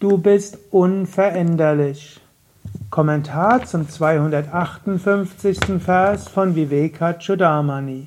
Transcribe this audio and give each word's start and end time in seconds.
Du 0.00 0.16
bist 0.16 0.56
unveränderlich. 0.70 2.20
Kommentar 2.88 3.66
zum 3.66 3.86
258. 3.86 5.78
Vers 5.78 6.26
von 6.26 6.56
Vivekachudamani. 6.56 8.06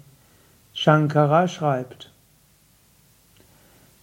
Shankara 0.73 1.47
schreibt: 1.47 2.09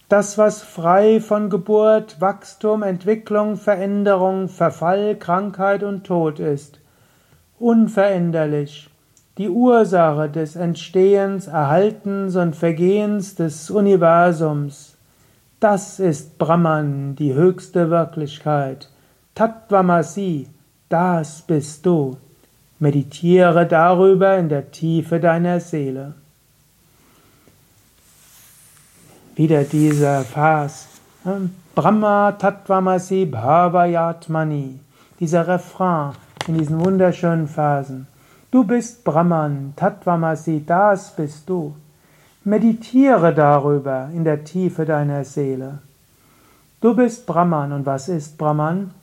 Das, 0.07 0.37
was 0.37 0.61
frei 0.61 1.19
von 1.19 1.49
Geburt, 1.49 2.21
Wachstum, 2.21 2.81
Entwicklung, 2.81 3.57
Veränderung, 3.57 4.47
Verfall, 4.47 5.17
Krankheit 5.17 5.83
und 5.83 6.05
Tod 6.05 6.39
ist, 6.39 6.79
unveränderlich, 7.59 8.89
die 9.37 9.49
Ursache 9.49 10.29
des 10.29 10.55
Entstehens, 10.55 11.47
Erhaltens 11.47 12.37
und 12.37 12.55
Vergehens 12.55 13.35
des 13.35 13.69
Universums, 13.69 14.95
das 15.61 15.99
ist 15.99 16.39
Brahman, 16.39 17.15
die 17.15 17.35
höchste 17.35 17.91
Wirklichkeit. 17.91 18.89
Tattvamasi, 19.35 20.47
das 20.89 21.43
bist 21.43 21.85
du. 21.85 22.17
Meditiere 22.79 23.67
darüber 23.67 24.37
in 24.39 24.49
der 24.49 24.71
Tiefe 24.71 25.19
deiner 25.19 25.59
Seele. 25.59 26.15
Wieder 29.35 29.63
dieser 29.63 30.21
Vers. 30.21 30.87
Brahma 31.75 32.31
Tattvamasi 32.31 33.25
Bhavayatmani. 33.27 34.79
Dieser 35.19 35.47
Refrain 35.47 36.13
in 36.47 36.57
diesen 36.57 36.83
wunderschönen 36.83 37.47
Versen. 37.47 38.07
Du 38.49 38.63
bist 38.63 39.03
Brahman, 39.03 39.73
Tattvamasi, 39.75 40.63
das 40.65 41.15
bist 41.15 41.47
du. 41.47 41.75
Meditiere 42.43 43.35
darüber 43.35 44.09
in 44.15 44.23
der 44.23 44.43
Tiefe 44.43 44.85
deiner 44.85 45.25
Seele. 45.25 45.77
Du 46.81 46.95
bist 46.95 47.27
Brahman 47.27 47.71
und 47.71 47.85
was 47.85 48.09
ist 48.09 48.39
Brahman? 48.39 48.95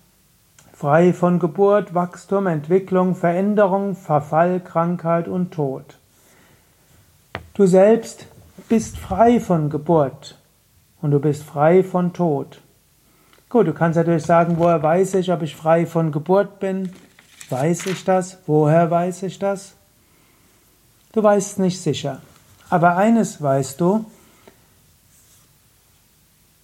Frei 0.73 1.13
von 1.13 1.39
Geburt, 1.39 1.95
Wachstum, 1.95 2.49
Entwicklung, 2.49 3.15
Veränderung, 3.15 3.95
Verfall, 3.95 4.59
Krankheit 4.59 5.29
und 5.29 5.53
Tod. 5.53 5.85
Du 7.55 7.67
selbst 7.67 8.27
bist 8.69 8.99
frei 8.99 9.39
von 9.39 9.71
Geburt 9.71 10.37
und 11.01 11.13
du 11.13 11.21
bist 11.21 11.45
frei 11.45 11.85
von 11.85 12.13
Tod. 12.13 12.61
Gut, 13.49 13.69
du 13.69 13.73
kannst 13.73 13.97
natürlich 13.97 14.25
sagen, 14.25 14.55
woher 14.59 14.83
weiß 14.83 15.15
ich, 15.15 15.31
ob 15.31 15.43
ich 15.43 15.55
frei 15.55 15.87
von 15.87 16.11
Geburt 16.11 16.59
bin? 16.59 16.93
Weiß 17.51 17.87
ich 17.87 18.03
das? 18.03 18.39
Woher 18.47 18.91
weiß 18.91 19.23
ich 19.23 19.39
das? 19.39 19.75
Du 21.13 21.23
weißt 21.23 21.61
nicht 21.61 21.81
sicher. 21.81 22.21
Aber 22.71 22.97
eines 22.97 23.41
weißt 23.41 23.81
du, 23.81 24.05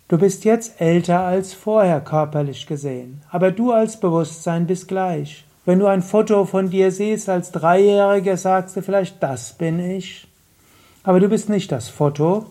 du 0.08 0.18
bist 0.18 0.44
jetzt 0.44 0.80
älter 0.80 1.20
als 1.20 1.54
vorher 1.54 2.00
körperlich 2.00 2.66
gesehen, 2.66 3.22
aber 3.30 3.50
du 3.50 3.72
als 3.72 3.98
Bewusstsein 3.98 4.66
bist 4.66 4.88
gleich. 4.88 5.44
Wenn 5.64 5.78
du 5.78 5.86
ein 5.86 6.02
Foto 6.02 6.44
von 6.44 6.68
dir 6.68 6.92
siehst 6.92 7.30
als 7.30 7.50
Dreijähriger, 7.50 8.36
sagst 8.36 8.76
du 8.76 8.82
vielleicht, 8.82 9.22
das 9.22 9.54
bin 9.54 9.80
ich. 9.80 10.26
Aber 11.04 11.20
du 11.20 11.28
bist 11.28 11.48
nicht 11.48 11.72
das 11.72 11.88
Foto 11.88 12.46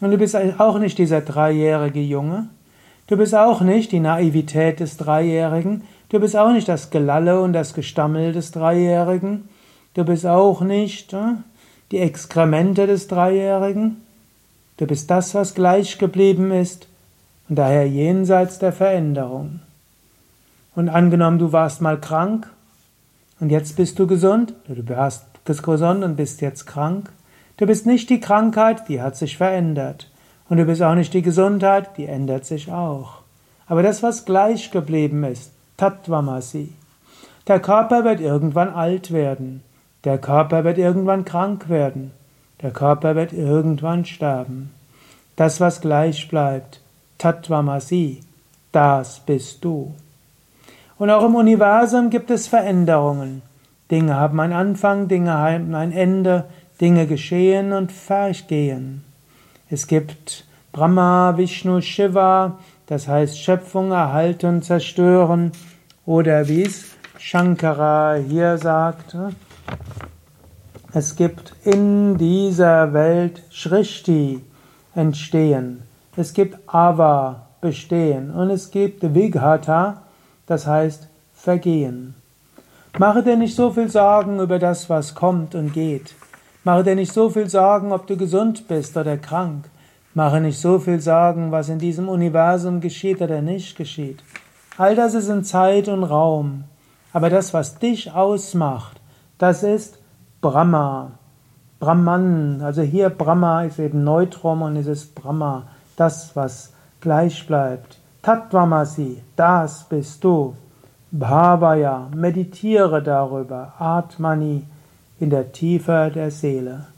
und 0.00 0.10
du 0.10 0.16
bist 0.16 0.34
auch 0.34 0.78
nicht 0.78 0.96
dieser 0.96 1.20
dreijährige 1.20 2.00
Junge. 2.00 2.48
Du 3.06 3.18
bist 3.18 3.34
auch 3.34 3.60
nicht 3.60 3.92
die 3.92 4.00
Naivität 4.00 4.80
des 4.80 4.96
Dreijährigen. 4.96 5.82
Du 6.08 6.20
bist 6.20 6.36
auch 6.36 6.52
nicht 6.52 6.68
das 6.68 6.88
Gelalle 6.88 7.40
und 7.40 7.52
das 7.52 7.74
Gestammel 7.74 8.32
des 8.32 8.50
Dreijährigen. 8.50 9.48
Du 9.92 10.04
bist 10.04 10.26
auch 10.26 10.62
nicht 10.62 11.12
äh, 11.12 11.34
die 11.94 12.00
Exkremente 12.00 12.88
des 12.88 13.06
Dreijährigen. 13.06 14.02
Du 14.78 14.86
bist 14.86 15.08
das, 15.12 15.32
was 15.36 15.54
gleich 15.54 15.96
geblieben 15.98 16.50
ist 16.50 16.88
und 17.48 17.56
daher 17.56 17.88
jenseits 17.88 18.58
der 18.58 18.72
Veränderung. 18.72 19.60
Und 20.74 20.88
angenommen, 20.88 21.38
du 21.38 21.52
warst 21.52 21.80
mal 21.80 22.00
krank 22.00 22.50
und 23.38 23.50
jetzt 23.50 23.76
bist 23.76 23.96
du 24.00 24.08
gesund, 24.08 24.54
du 24.66 24.88
warst 24.88 25.24
gesund 25.44 26.02
und 26.02 26.16
bist 26.16 26.40
jetzt 26.40 26.66
krank. 26.66 27.12
Du 27.58 27.66
bist 27.66 27.86
nicht 27.86 28.10
die 28.10 28.18
Krankheit, 28.18 28.88
die 28.88 29.00
hat 29.00 29.16
sich 29.16 29.36
verändert. 29.36 30.10
Und 30.48 30.56
du 30.56 30.64
bist 30.64 30.82
auch 30.82 30.96
nicht 30.96 31.14
die 31.14 31.22
Gesundheit, 31.22 31.96
die 31.96 32.06
ändert 32.06 32.44
sich 32.44 32.72
auch. 32.72 33.18
Aber 33.68 33.84
das, 33.84 34.02
was 34.02 34.24
gleich 34.24 34.72
geblieben 34.72 35.22
ist, 35.22 35.52
Tattvamasi. 35.76 36.72
Der 37.46 37.60
Körper 37.60 38.02
wird 38.02 38.20
irgendwann 38.20 38.70
alt 38.70 39.12
werden. 39.12 39.62
Der 40.04 40.18
Körper 40.18 40.64
wird 40.64 40.78
irgendwann 40.78 41.24
krank 41.24 41.68
werden. 41.68 42.10
Der 42.60 42.70
Körper 42.70 43.16
wird 43.16 43.32
irgendwann 43.32 44.04
sterben. 44.04 44.70
Das, 45.36 45.60
was 45.60 45.80
gleich 45.80 46.28
bleibt, 46.28 46.80
Tattvamasi, 47.18 48.20
das 48.70 49.20
bist 49.20 49.64
du. 49.64 49.94
Und 50.98 51.10
auch 51.10 51.24
im 51.24 51.34
Universum 51.34 52.10
gibt 52.10 52.30
es 52.30 52.46
Veränderungen. 52.46 53.42
Dinge 53.90 54.14
haben 54.14 54.38
einen 54.40 54.52
Anfang, 54.52 55.08
Dinge 55.08 55.32
haben 55.32 55.74
ein 55.74 55.92
Ende, 55.92 56.44
Dinge 56.80 57.06
geschehen 57.06 57.72
und 57.72 57.90
vergehen. 57.90 59.04
Es 59.70 59.86
gibt 59.86 60.44
Brahma, 60.72 61.34
Vishnu, 61.36 61.80
Shiva, 61.80 62.58
das 62.86 63.08
heißt 63.08 63.38
Schöpfung, 63.38 63.92
Erhalten, 63.92 64.62
Zerstören, 64.62 65.52
oder 66.06 66.48
wie 66.48 66.62
es 66.62 66.84
Shankara 67.18 68.16
hier 68.16 68.58
sagt, 68.58 69.16
es 70.96 71.16
gibt 71.16 71.56
in 71.64 72.18
dieser 72.18 72.92
Welt 72.92 73.42
Shrishti 73.50 74.44
entstehen. 74.94 75.82
Es 76.16 76.32
gibt 76.32 76.56
Ava 76.72 77.46
bestehen 77.60 78.30
und 78.30 78.50
es 78.50 78.70
gibt 78.70 79.02
Vighata, 79.02 80.02
das 80.46 80.68
heißt 80.68 81.08
vergehen. 81.34 82.14
Mache 82.96 83.24
dir 83.24 83.36
nicht 83.36 83.56
so 83.56 83.72
viel 83.72 83.90
Sorgen 83.90 84.38
über 84.38 84.60
das, 84.60 84.88
was 84.88 85.16
kommt 85.16 85.56
und 85.56 85.72
geht. 85.72 86.14
Mache 86.62 86.84
dir 86.84 86.94
nicht 86.94 87.12
so 87.12 87.28
viel 87.28 87.50
Sorgen, 87.50 87.90
ob 87.90 88.06
du 88.06 88.16
gesund 88.16 88.68
bist 88.68 88.96
oder 88.96 89.16
krank. 89.16 89.68
Mache 90.14 90.40
nicht 90.40 90.60
so 90.60 90.78
viel 90.78 91.00
Sorgen, 91.00 91.50
was 91.50 91.70
in 91.70 91.80
diesem 91.80 92.08
Universum 92.08 92.80
geschieht 92.80 93.20
oder 93.20 93.42
nicht 93.42 93.76
geschieht. 93.76 94.22
All 94.78 94.94
das 94.94 95.14
ist 95.14 95.28
in 95.28 95.42
Zeit 95.42 95.88
und 95.88 96.04
Raum. 96.04 96.64
Aber 97.12 97.30
das, 97.30 97.52
was 97.52 97.80
dich 97.80 98.12
ausmacht, 98.12 99.00
das 99.38 99.64
ist 99.64 99.98
Brahma, 100.44 101.12
Brahman, 101.80 102.60
also 102.60 102.82
hier 102.82 103.08
Brahma 103.08 103.64
ist 103.64 103.78
eben 103.78 104.04
Neutrum 104.04 104.60
und 104.60 104.76
es 104.76 104.86
ist 104.86 105.14
Brahma, 105.14 105.62
das, 105.96 106.36
was 106.36 106.74
gleich 107.00 107.46
bleibt. 107.46 107.96
Tattvamasi, 108.20 109.22
das 109.36 109.84
bist 109.84 110.22
du. 110.22 110.54
Bhavaya, 111.10 112.08
meditiere 112.14 113.02
darüber. 113.02 113.72
Atmani, 113.78 114.64
in 115.18 115.30
der 115.30 115.50
Tiefe 115.52 116.12
der 116.14 116.30
Seele. 116.30 116.88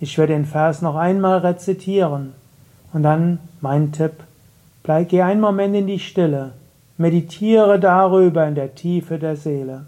Ich 0.00 0.18
werde 0.18 0.32
den 0.32 0.44
Vers 0.44 0.82
noch 0.82 0.96
einmal 0.96 1.38
rezitieren. 1.38 2.34
Und 2.92 3.04
dann 3.04 3.38
mein 3.60 3.92
Tipp, 3.92 4.14
bleib, 4.82 5.10
geh 5.10 5.22
einen 5.22 5.40
Moment 5.40 5.76
in 5.76 5.86
die 5.86 6.00
Stille. 6.00 6.54
Meditiere 6.98 7.78
darüber 7.78 8.48
in 8.48 8.56
der 8.56 8.74
Tiefe 8.74 9.20
der 9.20 9.36
Seele. 9.36 9.86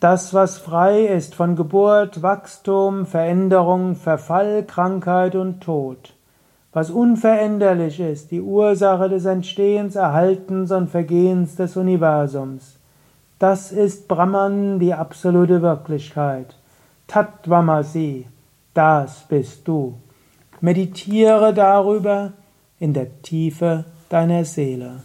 Das, 0.00 0.32
was 0.32 0.56
frei 0.56 1.04
ist 1.04 1.34
von 1.34 1.56
Geburt, 1.56 2.22
Wachstum, 2.22 3.04
Veränderung, 3.04 3.96
Verfall, 3.96 4.64
Krankheit 4.64 5.34
und 5.34 5.60
Tod. 5.60 6.14
Was 6.72 6.90
unveränderlich 6.90 8.00
ist, 8.00 8.30
die 8.30 8.40
Ursache 8.40 9.10
des 9.10 9.26
Entstehens, 9.26 9.96
Erhaltens 9.96 10.72
und 10.72 10.88
Vergehens 10.88 11.56
des 11.56 11.76
Universums. 11.76 12.78
Das 13.38 13.72
ist 13.72 14.08
Brahman, 14.08 14.78
die 14.78 14.94
absolute 14.94 15.60
Wirklichkeit. 15.60 16.56
Tattvamasi, 17.06 18.26
das 18.72 19.26
bist 19.28 19.68
du. 19.68 19.98
Meditiere 20.62 21.52
darüber 21.52 22.32
in 22.78 22.94
der 22.94 23.20
Tiefe 23.20 23.84
deiner 24.08 24.46
Seele. 24.46 25.02